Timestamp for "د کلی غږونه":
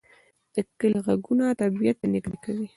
0.53-1.45